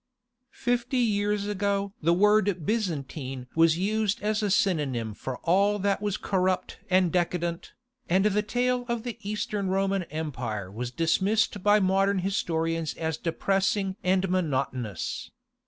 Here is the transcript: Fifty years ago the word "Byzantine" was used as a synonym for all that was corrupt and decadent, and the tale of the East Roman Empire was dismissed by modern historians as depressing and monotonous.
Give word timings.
Fifty 0.55 0.97
years 0.97 1.45
ago 1.45 1.93
the 2.01 2.11
word 2.11 2.65
"Byzantine" 2.65 3.45
was 3.53 3.77
used 3.77 4.19
as 4.23 4.41
a 4.41 4.49
synonym 4.49 5.13
for 5.13 5.37
all 5.43 5.77
that 5.77 6.01
was 6.01 6.17
corrupt 6.17 6.79
and 6.89 7.11
decadent, 7.11 7.73
and 8.09 8.25
the 8.25 8.41
tale 8.41 8.83
of 8.87 9.03
the 9.03 9.19
East 9.21 9.53
Roman 9.53 10.01
Empire 10.05 10.71
was 10.71 10.89
dismissed 10.89 11.61
by 11.61 11.79
modern 11.79 12.17
historians 12.17 12.95
as 12.95 13.15
depressing 13.15 13.95
and 14.03 14.27
monotonous. 14.27 15.29